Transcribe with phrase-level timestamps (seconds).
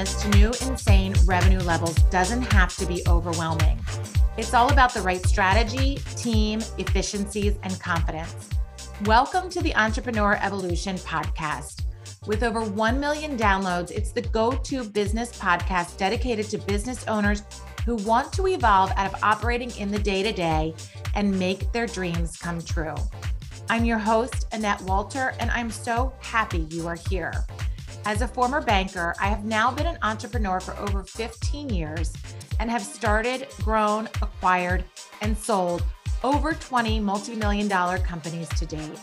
[0.00, 3.78] business to new insane revenue levels doesn't have to be overwhelming.
[4.38, 8.48] It's all about the right strategy, team, efficiencies, and confidence.
[9.04, 11.82] Welcome to the Entrepreneur Evolution Podcast.
[12.26, 17.42] With over 1 million downloads, it's the go to business podcast dedicated to business owners
[17.84, 20.74] who want to evolve out of operating in the day to day
[21.14, 22.94] and make their dreams come true.
[23.68, 27.44] I'm your host, Annette Walter, and I'm so happy you are here.
[28.06, 32.12] As a former banker, I have now been an entrepreneur for over 15 years
[32.58, 34.84] and have started, grown, acquired,
[35.20, 35.84] and sold
[36.24, 38.98] over 20 multi million dollar companies to date.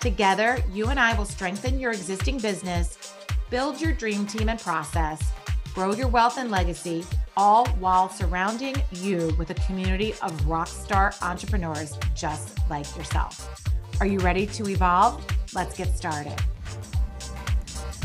[0.00, 3.14] Together, you and I will strengthen your existing business,
[3.50, 5.22] build your dream team and process,
[5.72, 7.04] grow your wealth and legacy,
[7.36, 13.48] all while surrounding you with a community of rockstar entrepreneurs just like yourself.
[14.00, 15.24] Are you ready to evolve?
[15.54, 16.36] Let's get started.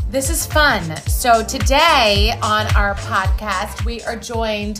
[0.10, 0.96] This is fun.
[1.08, 4.80] So, today on our podcast, we are joined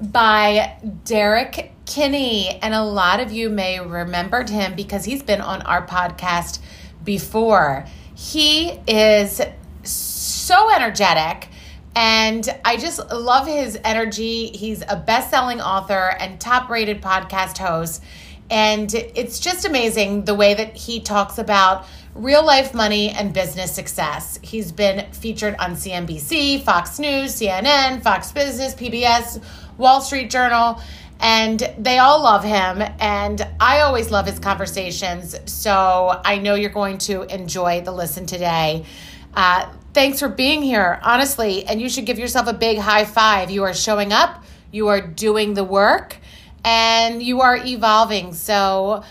[0.00, 2.60] by Derrick Kinney.
[2.62, 6.60] And a lot of you may remembered him because he's been on our podcast
[7.02, 7.86] before.
[8.14, 9.40] He is
[9.82, 11.48] so energetic.
[11.96, 14.50] And I just love his energy.
[14.54, 18.00] He's a best selling author and top rated podcast host.
[18.48, 21.84] And it's just amazing the way that he talks about
[22.18, 24.40] real life money and business success.
[24.42, 29.42] He's been featured on CNBC, Fox News, CNN, Fox Business, PBS,
[29.78, 30.80] Wall Street Journal,
[31.20, 32.82] and they all love him.
[32.98, 35.36] And I always love his conversations.
[35.46, 38.84] So I know you're going to enjoy the listen today.
[39.32, 41.64] Uh, thanks for being here, honestly.
[41.66, 43.50] And you should give yourself a big high five.
[43.50, 46.16] You are showing up, you are doing the work,
[46.64, 48.32] and you are evolving.
[48.34, 49.04] So,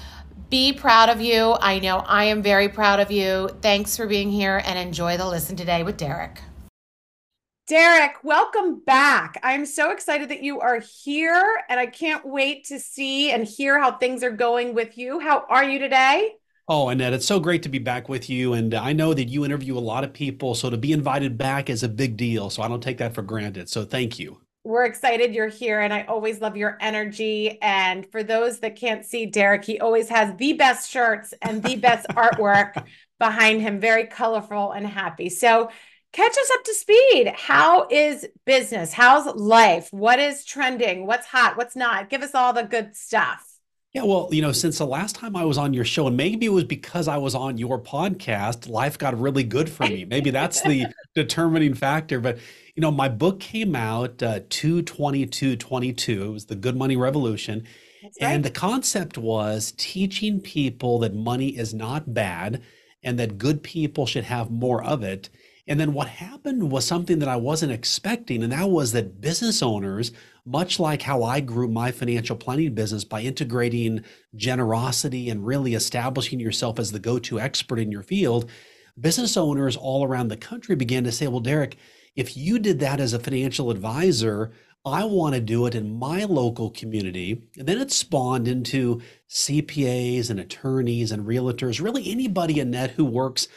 [0.49, 1.55] be proud of you.
[1.59, 3.49] I know I am very proud of you.
[3.61, 6.41] Thanks for being here and enjoy the listen today with Derrick.
[7.67, 9.39] Derrick, welcome back.
[9.43, 13.77] I'm so excited that you are here and I can't wait to see and hear
[13.77, 15.19] how things are going with you.
[15.19, 16.35] How are you today?
[16.69, 18.53] Oh, Annette, it's so great to be back with you.
[18.53, 20.55] And I know that you interview a lot of people.
[20.55, 22.49] So to be invited back is a big deal.
[22.49, 23.69] So I don't take that for granted.
[23.69, 27.57] So thank you we're excited you're here and I always love your energy.
[27.61, 31.77] And for those that can't see Derrick, he always has the best shirts and the
[31.77, 32.85] best artwork
[33.17, 35.29] behind him, very colorful and happy.
[35.29, 35.69] So
[36.11, 37.33] catch us up to speed.
[37.33, 38.91] How is business?
[38.91, 39.87] How's life?
[39.91, 41.07] What is trending?
[41.07, 41.55] What's hot?
[41.55, 42.09] What's not?
[42.09, 43.46] Give us all the good stuff.
[43.97, 46.45] Yeah, well, you know, since the last time I was on your show, and maybe
[46.45, 50.05] it was because I was on your podcast, life got really good for me.
[50.05, 52.19] Maybe that's the determining factor.
[52.19, 52.37] But
[52.75, 56.23] you know, my book came out uh, 22222.
[56.23, 57.65] It was the Good Money Revolution.
[58.03, 58.13] Right.
[58.21, 62.61] And the concept was teaching people that money is not bad
[63.01, 65.29] and that good people should have more of it.
[65.67, 69.63] And then what happened was something that I wasn't expecting, and that was that business
[69.63, 70.11] owners,
[70.47, 76.39] much like how I grew my financial planning business by integrating generosity and really establishing
[76.39, 78.49] yourself as the go to expert in your field,
[78.97, 81.75] business owners all around the country began to say, Well, Derrick,
[82.15, 84.53] if you did that as a financial advisor,
[84.85, 87.43] I want to do it in my local community.
[87.57, 93.49] And then it spawned into CPAs and attorneys and realtors, really anybody Annette who works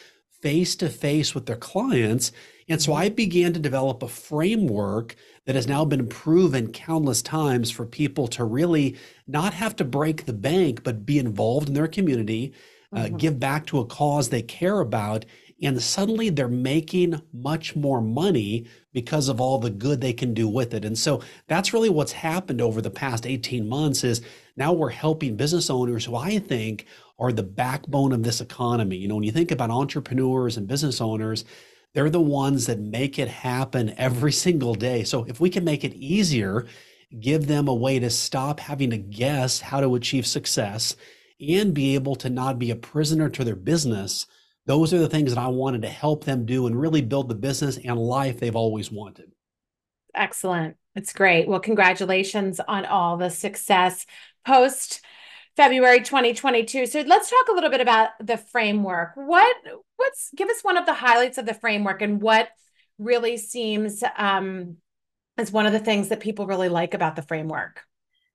[0.43, 2.33] face to face with their clients.
[2.69, 7.71] And so I began to develop a framework that has now been proven countless times
[7.71, 8.97] for people to really
[9.27, 12.53] not have to break the bank, but be involved in their community,
[12.93, 13.17] uh, mm-hmm.
[13.17, 15.25] give back to a cause they care about,
[15.63, 20.49] and suddenly they're making much more money because of all the good they can do
[20.49, 24.23] with it and so that's really what's happened over the past 18 months is
[24.57, 26.87] now we're helping business owners who i think
[27.21, 31.01] are the backbone of this economy you know when you think about entrepreneurs and business
[31.01, 31.45] owners
[31.93, 35.85] they're the ones that make it happen every single day so if we can make
[35.85, 36.67] it easier
[37.21, 40.97] give them a way to stop having to guess how to achieve success
[41.41, 44.27] and be able to not be a prisoner to their business
[44.67, 47.35] those are the things that I wanted to help them do and really build the
[47.35, 49.33] business and life they've always wanted.
[50.15, 50.77] Excellent.
[50.95, 51.49] It's great.
[51.49, 54.07] Well, congratulations on all the success
[54.47, 55.01] post
[55.61, 56.87] February 2022.
[56.87, 59.11] So let's talk a little bit about the framework.
[59.15, 59.55] What
[59.97, 62.49] what's give us one of the highlights of the framework and what
[62.99, 64.79] really seems um,
[65.37, 67.83] as one of the things that people really like about the framework.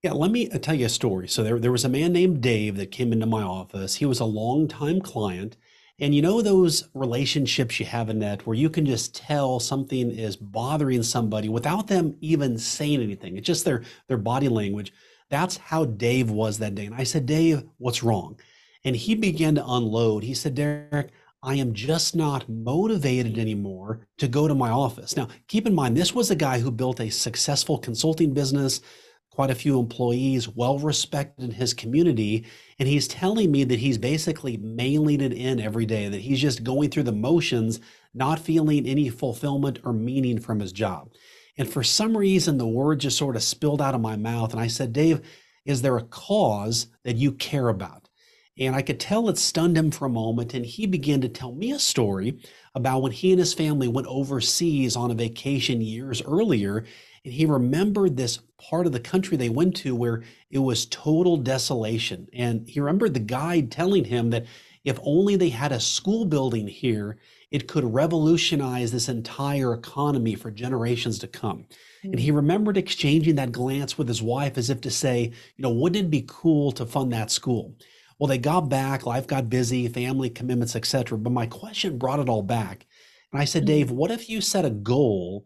[0.03, 1.27] Yeah, let me uh, tell you a story.
[1.27, 3.95] So there, there was a man named Dave that came into my office.
[3.95, 5.57] He was a longtime client
[5.97, 10.35] and you know those relationships you have Annette where you can just tell something is
[10.35, 13.37] bothering somebody without them even saying anything.
[13.37, 14.91] It's just their their body language.
[15.29, 16.85] That's how Dave was that day.
[16.85, 18.39] And I said, Dave, what's wrong?
[18.83, 20.23] And he began to unload.
[20.23, 21.11] He said, Derrick,
[21.41, 25.15] I am just not motivated anymore to go to my office.
[25.15, 28.81] Now, keep in mind, this was a guy who built a successful consulting business,
[29.29, 32.45] quite a few employees, well respected in his community.
[32.79, 36.63] And he's telling me that he's basically mailing it in every day, that he's just
[36.63, 37.79] going through the motions,
[38.13, 41.11] not feeling any fulfillment or meaning from his job.
[41.57, 44.51] And for some reason, the word just sort of spilled out of my mouth.
[44.51, 45.21] And I said, Dave,
[45.65, 48.09] is there a cause that you care about?
[48.57, 50.53] And I could tell it stunned him for a moment.
[50.53, 52.39] And he began to tell me a story
[52.73, 56.85] about when he and his family went overseas on a vacation years earlier.
[57.25, 61.35] And he remembered this part of the country they went to where it was total
[61.37, 62.27] desolation.
[62.33, 64.45] And he remembered the guide telling him that
[64.85, 67.17] if only they had a school building here,
[67.51, 71.59] it could revolutionize this entire economy for generations to come.
[71.59, 72.11] Mm-hmm.
[72.11, 72.35] And he hmm.
[72.35, 76.09] remembered exchanging that glance with his wife as if to say, you know, wouldn't it
[76.09, 77.75] be cool to fund that school?
[78.19, 81.17] Well, they got back, life got busy, family commitments, etc.
[81.17, 82.85] But my question brought it all back.
[83.33, 83.67] And I said, mm-hmm.
[83.67, 85.45] Dave, what if you set a goal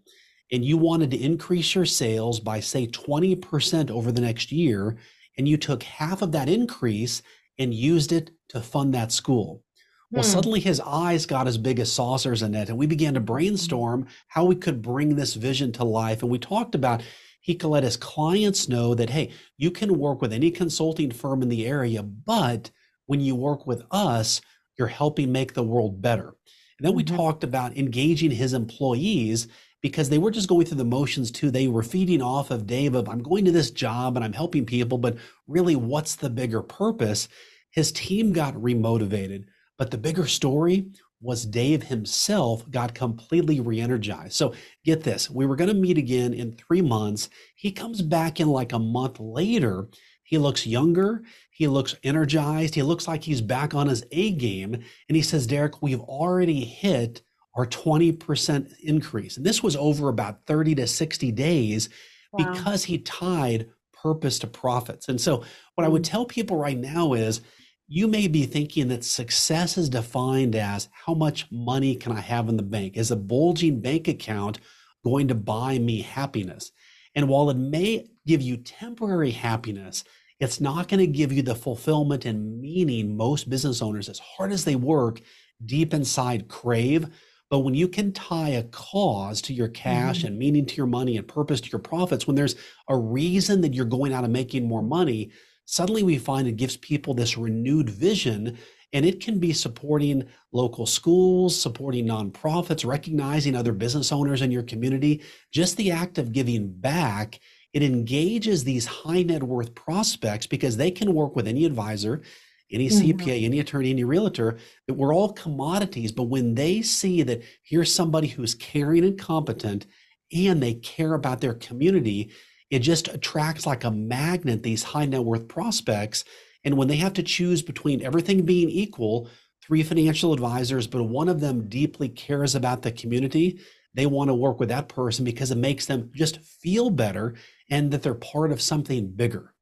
[0.52, 4.98] and you wanted to increase your sales by, say, 20% over the next year,
[5.38, 7.22] and you took half of that increase
[7.60, 9.64] and used it to fund that school?
[10.12, 10.30] Well, hmm.
[10.30, 14.46] suddenly his eyes got as big as saucers Annette, and we began to brainstorm how
[14.46, 16.24] we could bring this vision to life.
[16.24, 17.04] And we talked about
[17.42, 21.42] he could let his clients know that, hey, you can work with any consulting firm
[21.42, 22.72] in the area, but
[23.06, 24.42] when you work with us,
[24.78, 26.36] you're helping make the world better.
[26.80, 27.16] And then we mm-hmm.
[27.16, 29.48] talked about engaging his employees
[29.82, 31.52] because they were just going through the motions too.
[31.52, 34.66] They were feeding off of Dave of, I'm going to this job and I'm helping
[34.66, 35.18] people, but
[35.48, 37.28] really, what's the bigger purpose?
[37.72, 39.46] His team got remotivated
[39.80, 40.92] but the bigger story
[41.22, 44.34] was Dave himself got completely re energized.
[44.34, 44.54] So
[44.86, 47.30] get this we were going to meet again in three months.
[47.56, 49.88] He comes back in like a month later.
[50.24, 51.24] He looks younger.
[51.50, 52.76] He looks energized.
[52.76, 54.76] He looks like he's back on his A game.
[54.76, 57.24] And he says, Derrick, we've already hit
[57.60, 59.36] our 20% increase.
[59.36, 61.90] And this was over about 30 to 60 days
[62.32, 62.54] wow.
[62.54, 65.10] because he tied purpose to profits.
[65.10, 65.44] And so,
[65.76, 66.10] what I would mm.
[66.10, 67.42] tell people right now is
[67.90, 72.48] you may be thinking that success is defined as how much money can I have
[72.48, 72.96] in the bank?
[72.96, 74.60] Is a bulging bank account
[75.04, 76.72] going to buy me happiness?
[77.14, 80.06] And while it may give you temporary happiness,
[80.40, 84.54] it's not going to give you the fulfillment and meaning most business owners, as hard
[84.54, 85.20] as they work,
[85.66, 87.08] deep inside crave.
[87.50, 90.28] But when you can tie a cause to your cash mm-hmm.
[90.28, 92.56] and meaning to your money and purpose to your profits, when there's
[92.88, 95.32] a reason that you're going out and making more money,
[95.66, 98.58] suddenly we find it gives people this renewed vision
[98.94, 104.64] and it can be supporting local schools, supporting nonprofits, recognizing other business owners in your
[104.64, 105.22] community.
[105.52, 107.40] Just the act of giving back,
[107.74, 112.24] it engages these high net worth prospects because they can work with any advisor,
[112.72, 113.46] any CPA, mm-hmm.
[113.46, 114.58] any attorney, any realtor,
[114.88, 116.12] that we're all commodities.
[116.12, 119.88] But when they see that here's somebody who's caring and competent
[120.32, 122.32] and they care about their community,
[122.70, 126.24] it just attracts like a magnet these high net worth prospects.
[126.64, 129.30] And when they have to choose between everything being equal,
[129.64, 133.60] three financial advisors, but one of them deeply cares about the community,
[133.96, 137.36] they want to work with that person because it makes them just feel better
[137.70, 139.54] and that they're part of something bigger.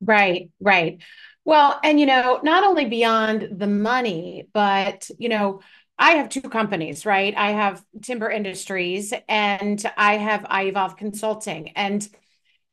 [0.00, 1.02] Right, right.
[1.48, 5.62] Well, and you know, not only beyond the money, but you know,
[5.98, 7.34] I have two companies, right?
[7.34, 11.70] I have Timber Industries and I have iEvolve Consulting.
[11.70, 12.06] And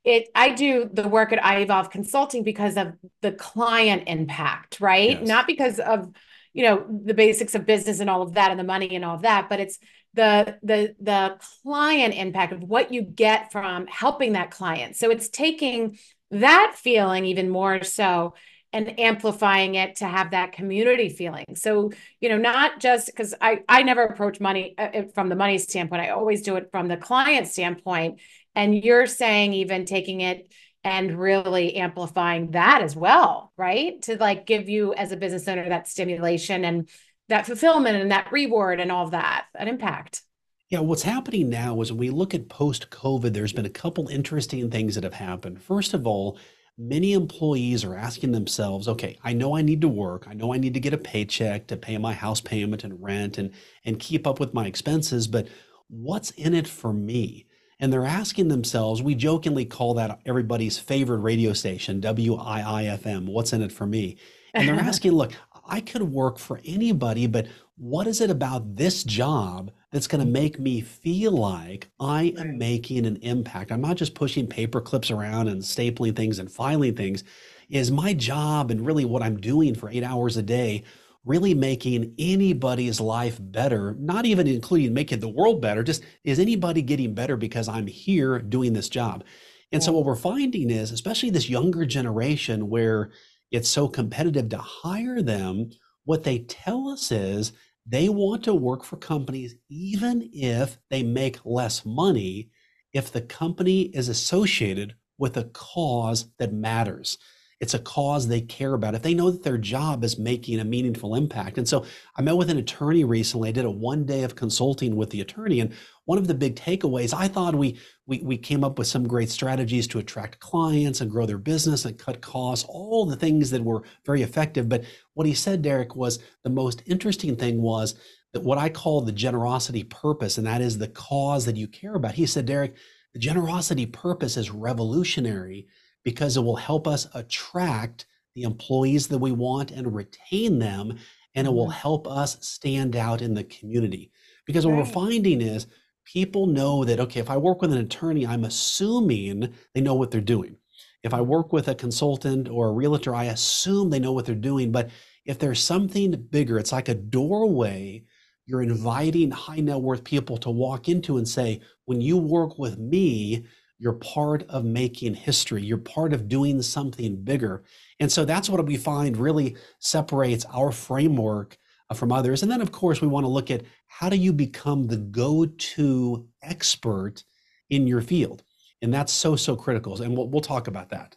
[0.04, 5.28] it i do the work at iEvolve consulting because of the client impact right yes.
[5.28, 6.12] not because of
[6.54, 9.16] you know the basics of business and all of that and the money and all
[9.16, 9.80] of that but it's
[10.14, 15.28] the the the client impact of what you get from helping that client so it's
[15.28, 15.98] taking
[16.30, 18.36] that feeling even more so
[18.76, 23.62] and amplifying it to have that community feeling so you know not just because i
[23.70, 26.98] i never approach money uh, from the money standpoint i always do it from the
[26.98, 28.20] client standpoint
[28.56, 30.52] and you're saying even taking it
[30.86, 34.00] and really amplifying that as well, right?
[34.04, 36.88] To like give you as a business owner that stimulation and
[37.28, 40.22] that fulfillment and that reward and all that, that impact.
[40.70, 44.08] Yeah, what's happening now is when we look at post COVID, there's been a couple
[44.10, 45.62] interesting things that have happened.
[45.62, 46.38] First of all,
[46.78, 50.26] many employees are asking themselves, okay, I know I need to work.
[50.28, 53.38] I know I need to get a paycheck to pay my house payment and rent
[53.38, 53.52] and,
[53.86, 55.48] and keep up with my expenses, but
[55.88, 57.48] what's in it for me?
[57.80, 63.62] and they're asking themselves, we jokingly call that everybody's favorite radio station, WIIFM, what's in
[63.62, 64.18] it for me?
[64.54, 65.34] And they're asking, look,
[65.68, 70.30] I could work for anybody, but what is it about this job that's going to
[70.30, 73.72] make me feel like I am making an impact?
[73.72, 77.24] I'm not just pushing paper clips around and stapling things and filing things.
[77.70, 80.84] Is my job and really what I'm doing for eight hours a day
[81.24, 86.82] really making anybody's life better, not even including making the world better, just is anybody
[86.82, 89.24] getting better because I'm here doing this job?
[89.72, 93.12] And so what we're finding is, especially this younger generation where
[93.50, 95.70] it's so competitive to hire them,
[96.04, 97.54] what they tell us is
[97.86, 102.50] they want to work for companies even if they make less money
[102.94, 107.18] if the company is associated with a cause that matters
[107.62, 110.66] it's a cause they care about, if they know that their job is making a
[110.66, 111.58] meaningful impact.
[111.58, 111.86] And so
[112.18, 113.50] I met with an attorney recently.
[113.50, 115.62] I did a one day of consulting with the attorney.
[115.62, 119.08] And one of the big takeaways, I thought we, we, we came up with some
[119.08, 123.50] great strategies to attract clients and grow their business and cut costs, all the things
[123.52, 124.68] that were very effective.
[124.68, 124.84] But
[125.14, 127.96] what he said, Derrick, was the most interesting thing was
[128.34, 131.96] that what I call the generosity purpose, and that is the cause that you care
[131.96, 132.16] about.
[132.16, 132.76] He said, Derrick,
[133.14, 135.68] the generosity purpose is revolutionary
[136.06, 140.98] because it will help us attract the employees that we want and retain them.
[141.34, 141.82] And it will mm-hmm.
[141.82, 144.12] help us stand out in the community.
[144.46, 144.86] Because what right.
[144.86, 145.68] we're finding is
[146.06, 150.12] people know that, okay, if I work with an attorney, I'm assuming they know what
[150.12, 150.56] they're doing.
[151.04, 154.36] If I work with a consultant or a realtor, I assume they know what they're
[154.36, 154.72] doing.
[154.72, 154.92] But
[155.26, 158.06] if there's something bigger, it's like a doorway
[158.46, 162.78] you're inviting high net worth people to walk into and say, when you work with
[162.78, 163.46] me,
[163.78, 165.64] you're part of making history.
[165.64, 167.64] You're part of doing something bigger.
[168.00, 171.58] And so that's what we find really separates our framework
[171.90, 172.42] uh, from others.
[172.42, 175.46] And then, of course, we want to look at how do you become the go
[175.46, 177.24] to expert
[177.70, 178.44] in your field?
[178.82, 180.02] And that's so, so critical.
[180.02, 181.16] And we'll, we'll talk about that.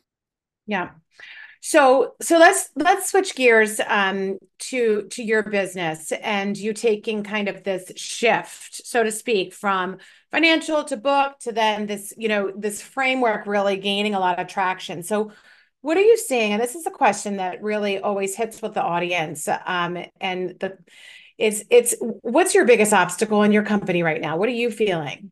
[0.67, 0.91] Yeah.
[1.61, 4.39] So so let's let's switch gears um,
[4.71, 9.99] to to your business and you taking kind of this shift, so to speak, from
[10.31, 14.47] financial to book to then this you know this framework really gaining a lot of
[14.47, 15.03] traction.
[15.03, 15.33] So
[15.81, 16.53] what are you seeing?
[16.53, 19.49] And this is a question that really always hits with the audience.
[19.67, 20.79] Um, and the
[21.39, 24.37] it's it's what's your biggest obstacle in your company right now?
[24.37, 25.31] What are you feeling?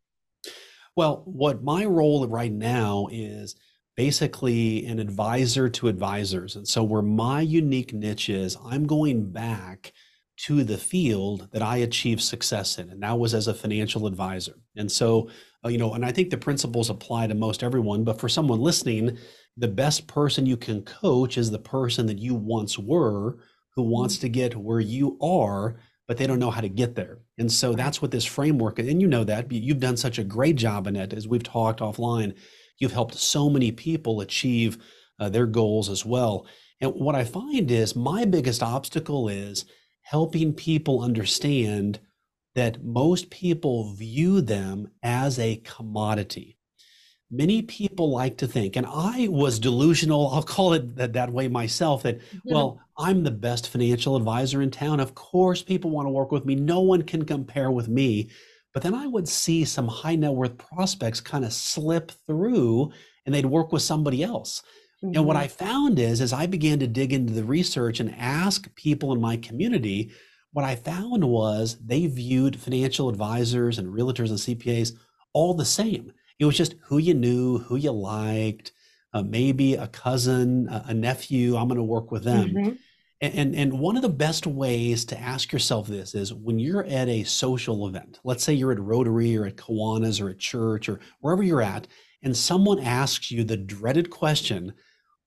[0.95, 3.55] Well, what my role right now is
[3.97, 6.57] basically an advisor to advisors.
[6.57, 9.93] And so, where my unique niche is, I'm going back
[10.39, 14.55] to the field that I achieved success in, and that was as a financial advisor.
[14.77, 15.31] And so,
[15.65, 18.61] uh, you know, and I think the principles apply to most everyone, but for someone
[18.61, 19.17] listening,
[19.57, 23.39] the best person you can coach is the person that you once were
[23.75, 24.23] who wants mm-hmm.
[24.23, 25.77] to get where you are
[26.07, 27.19] but they don't know how to get there.
[27.39, 30.57] And so that's what this framework, and you know that you've done such a great
[30.57, 32.35] job in it, as we've talked offline.
[32.79, 34.79] You've helped so many people achieve
[35.19, 36.47] uh, their goals as well.
[36.81, 39.65] And what I find is my biggest obstacle is
[40.03, 42.01] helping people understand
[42.55, 46.57] that most people view them as a commodity.
[47.31, 51.49] Many people like to think, and I was delusional, I'll call it that, that way
[51.49, 52.55] myself, that, yeah.
[52.55, 55.01] well, I'm the best financial advisor in town.
[55.01, 56.55] Of course, people want to work with me.
[56.55, 58.31] No one can compare with me.
[58.77, 62.93] But then I would see some high net worth prospects kind of slip through
[63.25, 64.63] and they'd work with somebody else.
[65.03, 65.17] Mm-hmm.
[65.17, 68.69] And what I found is, as I began to dig into the research and ask
[68.75, 70.13] people in my community,
[70.53, 74.93] what I found was they viewed financial advisors and realtors and CPAs
[75.33, 76.13] all the same.
[76.39, 78.73] It was just who you knew, who you liked,
[79.15, 81.57] uh, maybe a cousin, a, a nephew.
[81.57, 82.51] I'm going to work with them.
[82.51, 82.73] Mm-hmm.
[83.23, 87.09] And, and one of the best ways to ask yourself this is when you're at
[87.09, 91.01] a social event, let's say you're at Rotary or at Kiwanis or at church or
[91.21, 91.87] wherever you're at,
[92.23, 94.75] and someone asks you the dreaded question,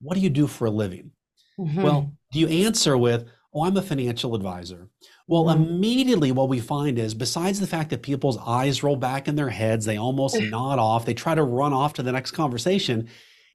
[0.01, 1.11] What do you do for a living?
[1.59, 1.81] Mm-hmm.
[1.81, 4.89] Well, do you answer with, Oh, I'm a financial advisor?
[5.27, 5.63] Well, mm-hmm.
[5.63, 9.49] immediately what we find is, besides the fact that people's eyes roll back in their
[9.49, 13.09] heads, they almost nod off, they try to run off to the next conversation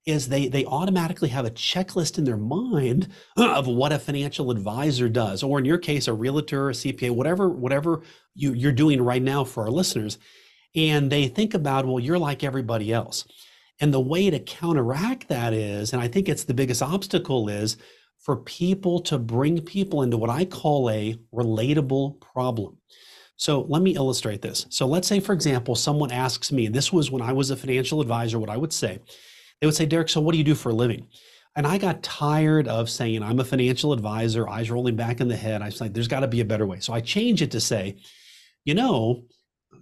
[0.07, 5.09] is they they automatically have a checklist in their mind of what a financial advisor
[5.09, 8.03] does or in your case a realtor a cpa whatever whatever
[8.35, 10.19] you, you're doing right now for our listeners.
[10.77, 13.25] And they think about well you're like everybody else.
[13.81, 17.77] And the way to counteract that is and i think it's the biggest obstacle is
[18.19, 22.79] for people to bring people into what i call a relatable problem.
[23.37, 24.65] So let me illustrate this.
[24.71, 28.01] So let's say for example someone asks me this was when i was a financial
[28.03, 28.99] advisor what i would say
[29.61, 31.09] they would say, Derrick, so what do you do for a living?
[31.57, 35.37] And I got tired of saying, I'm a financial advisor, eyes rolling back in the
[35.37, 35.63] head.
[35.63, 36.81] I was like, there's got to be a better way.
[36.81, 37.97] So I changed it to say,
[38.65, 39.25] you know,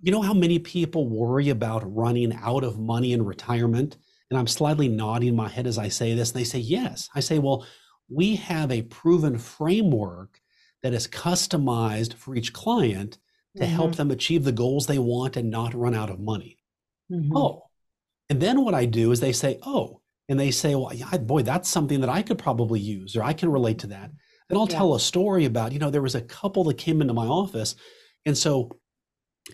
[0.02, 3.97] you know how many people worry about running out of money in retirement?
[4.31, 6.33] And I'm slightly nodding my head as I say this.
[6.33, 7.09] And they say, yes.
[7.14, 7.67] I say, well,
[8.09, 10.41] we have a proven framework
[10.83, 13.19] that is customized for each client
[13.57, 13.75] to mm-hmm.
[13.75, 16.59] help them achieve the goals they want and not run out of money.
[17.11, 17.37] Mm-hmm.
[17.37, 17.62] Oh,
[18.33, 21.43] and then what I do is they say, oh, and they say, well, yeah, boy,
[21.43, 24.11] that's something that I could probably use or I can relate to that.
[24.49, 24.79] Then I'll yeah.
[24.79, 27.75] tell a story about, you know, there was a couple that came into my office.
[28.25, 28.71] And so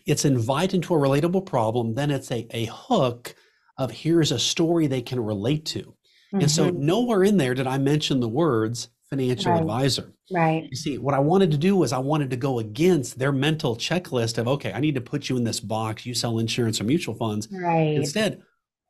[0.07, 1.95] it's invite into a relatable problem.
[1.95, 3.35] Then it's a, a hook
[3.79, 5.81] of here's a story they can relate to.
[5.81, 6.41] Mm-hmm.
[6.43, 6.87] And so mm-hmm.
[6.87, 9.61] nowhere in there did I mention the words financial right.
[9.61, 10.15] advisor.
[10.31, 10.69] Right.
[10.71, 13.75] You see, what I wanted to do was I wanted to go against their mental
[13.75, 16.07] checklist of, okay, I need to put you in this box.
[16.07, 17.49] You sell insurance or mutual funds.
[17.51, 17.97] Right.
[17.97, 18.41] Instead,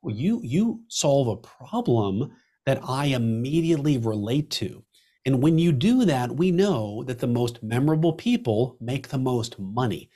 [0.02, 2.30] well, you you solve a problem
[2.66, 4.84] that I immediately relate to.
[5.24, 9.58] And when you do that, we know that the most memorable people make the most
[9.58, 10.10] money.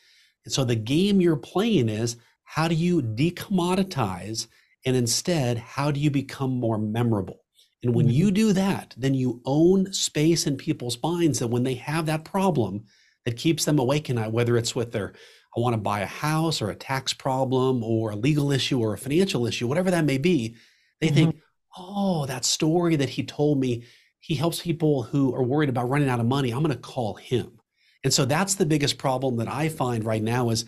[0.45, 4.49] And so the game you're playing is how do you decommoditize
[4.85, 7.41] and instead, how do you become more memorable?
[7.83, 8.35] And when you mm-hmm.
[8.35, 12.85] do that, then you own space in people's minds that when they have that problem
[13.25, 15.15] that keeps them awake at night, whether it's with their,
[15.57, 18.95] I want to buy a house or a tax problem or a legal issue or
[18.95, 20.57] a financial issue, whatever that may be,
[21.01, 21.17] they mm-hmm.
[21.17, 21.37] think,
[21.77, 23.85] oh, that story that he told me,
[24.21, 26.53] he helps people who are worried about running out of money.
[26.53, 27.59] I'm going to call him.
[28.05, 30.65] And so that's the biggest problem that I find right now is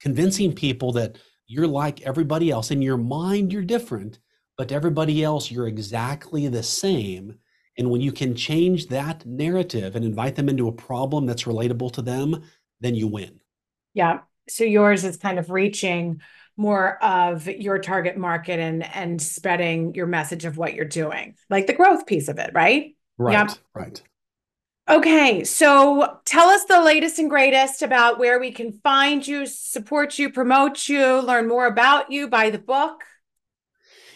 [0.00, 2.70] convincing people that you're like everybody else.
[2.70, 4.18] In your mind, you're different,
[4.56, 7.38] but to everybody else, you're exactly the same.
[7.76, 11.92] And when you can change that narrative and invite them into a problem that's relatable
[11.92, 12.42] to them,
[12.80, 13.40] then you win.
[13.94, 14.20] Yeah.
[14.48, 16.20] So yours is kind of reaching
[16.56, 21.66] more of your target market and and spreading your message of what you're doing, like
[21.66, 22.94] the growth piece of it, right?
[23.18, 23.48] Right.
[23.48, 23.58] Yep.
[23.74, 24.02] Right.
[24.86, 30.18] Okay, so tell us the latest and greatest about where we can find you, support
[30.18, 33.02] you, promote you, learn more about you, buy the book.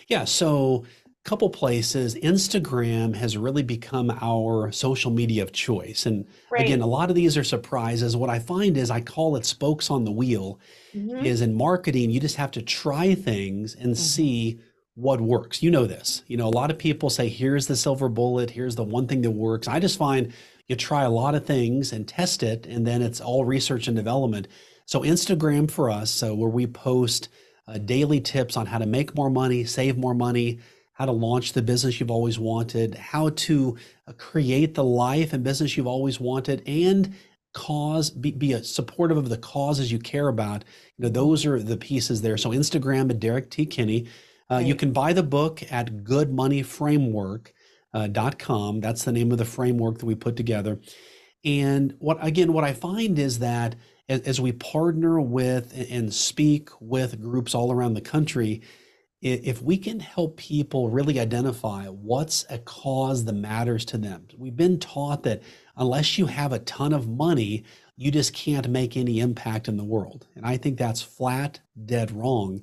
[0.08, 0.84] Yeah, so
[1.28, 2.14] couple places.
[2.14, 6.06] Instagram has really become our social media of choice.
[6.06, 6.64] And Great.
[6.64, 8.16] again, a lot of these are surprises.
[8.16, 10.58] What I find is I call it spokes on the wheel.
[10.94, 11.26] Mm-hmm.
[11.26, 14.02] Is in marketing, you just have to try things and mm-hmm.
[14.02, 14.60] see
[14.94, 15.62] what works.
[15.62, 16.22] You know this.
[16.28, 19.20] You know, a lot of people say, here's the silver bullet, here's the one thing
[19.20, 19.68] that works.
[19.68, 20.32] I just find
[20.66, 23.96] you try a lot of things and test it, and then it's all research and
[23.96, 24.48] development.
[24.86, 27.28] So, Instagram for us, so where we post
[27.66, 30.60] uh, daily tips on how to make more money, save more money,
[30.98, 33.76] how to launch the business you've always wanted, how to
[34.08, 37.14] uh, create the life and business you've always wanted, and
[37.54, 40.64] cause be, be a supportive of the causes you care about.
[40.96, 42.36] You know, those are the pieces there.
[42.36, 43.64] So, Instagram at Derrick T.
[43.64, 44.08] Kinney.
[44.50, 44.66] Uh, right.
[44.66, 47.52] You can buy the book at Good Money Framework
[47.94, 48.08] uh.
[48.80, 50.80] That's the name of the framework that we put together.
[51.44, 53.76] And what again, what I find is that
[54.08, 58.62] as, as we partner with and speak with groups all around the country,
[59.20, 64.56] if we can help people really identify what's a cause that matters to them, we've
[64.56, 65.42] been taught that
[65.76, 67.64] unless you have a ton of money,
[67.96, 70.26] you just can't make any impact in the world.
[70.36, 72.62] And I think that's flat dead wrong.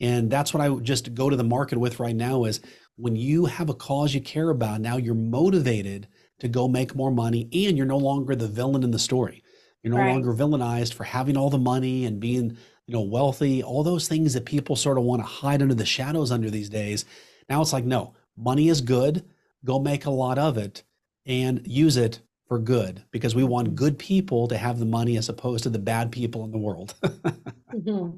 [0.00, 2.60] And that's what I just go to the market with right now is
[2.96, 6.08] when you have a cause you care about, now you're motivated
[6.38, 9.42] to go make more money and you're no longer the villain in the story.
[9.82, 10.12] You're no right.
[10.12, 12.56] longer villainized for having all the money and being,
[12.90, 15.86] you know, wealthy, all those things that people sort of want to hide under the
[15.86, 17.04] shadows under these days.
[17.48, 19.24] Now it's like, no, money is good.
[19.64, 20.82] Go make a lot of it
[21.24, 25.28] and use it for good because we want good people to have the money as
[25.28, 26.96] opposed to the bad people in the world.
[27.02, 28.16] mm-hmm.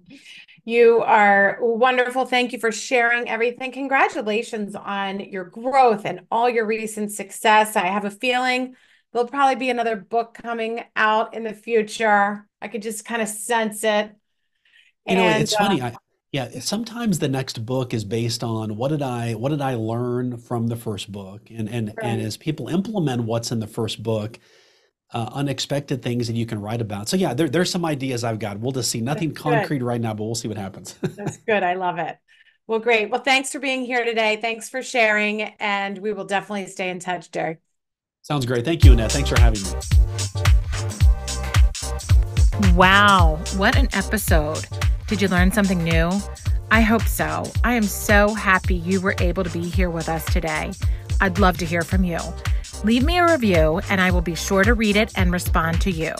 [0.64, 2.24] You are wonderful.
[2.24, 3.72] Thank you for sharing everything.
[3.72, 7.76] Congratulations on your growth and all your recent success.
[7.76, 8.74] I have a feeling
[9.12, 12.48] there'll probably be another book coming out in the future.
[12.62, 14.12] I could just kind of sense it.
[15.06, 15.82] You know, it's uh, funny.
[15.82, 15.96] I,
[16.32, 20.38] yeah, sometimes the next book is based on what did I what did I learn
[20.38, 22.06] from the first book, and and right.
[22.06, 24.38] and as people implement what's in the first book,
[25.12, 27.08] uh, unexpected things that you can write about.
[27.08, 28.58] So yeah, there, there's some ideas I've got.
[28.60, 29.86] We'll just see nothing That's concrete good.
[29.86, 30.94] right now, but we'll see what happens.
[31.02, 31.62] That's good.
[31.62, 32.16] I love it.
[32.66, 33.10] Well, great.
[33.10, 34.38] Well, thanks for being here today.
[34.40, 37.60] Thanks for sharing, and we will definitely stay in touch, Derrick.
[38.22, 38.64] Sounds great.
[38.64, 39.12] Thank you, Annette.
[39.12, 39.68] Thanks for having me.
[42.74, 44.64] Wow, what an episode.
[45.12, 46.10] Did you learn something new?
[46.70, 47.44] I hope so.
[47.64, 50.72] I am so happy you were able to be here with us today.
[51.20, 52.18] I'd love to hear from you.
[52.82, 55.90] Leave me a review and I will be sure to read it and respond to
[55.90, 56.14] you.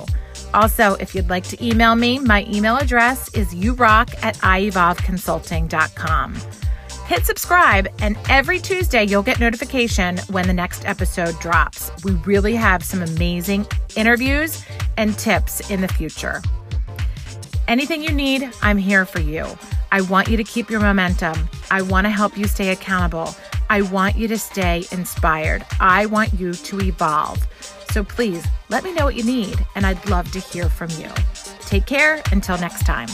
[0.53, 6.35] Also, if you'd like to email me, my email address is yourock at ievolveconsulting.com.
[7.07, 11.91] Hit subscribe, and every Tuesday you'll get notification when the next episode drops.
[12.05, 14.63] We really have some amazing interviews
[14.99, 16.43] and tips in the future.
[17.73, 19.47] Anything you need, I'm here for you.
[19.93, 21.49] I want you to keep your momentum.
[21.71, 23.35] I want to help you stay accountable.
[23.71, 25.65] I want you to stay inspired.
[25.81, 27.39] I want you to evolve.
[27.91, 31.09] So please let me know what you need, and I'd love to hear from you.
[31.61, 33.09] Take care until next time.